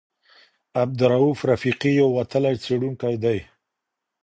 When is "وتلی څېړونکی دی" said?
2.17-3.37